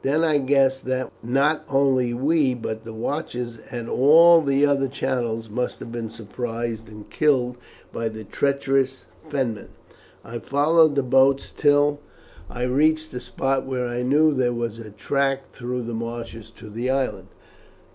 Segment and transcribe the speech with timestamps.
[0.00, 5.50] Then I guessed that not only we but the watchers at all the other channels
[5.50, 7.58] must have been surprised and killed
[7.92, 9.68] by the treacherous Fenmen.
[10.24, 12.00] I followed the boats till
[12.48, 16.70] I reached a spot where I knew there was a track through the marshes to
[16.70, 17.28] the island.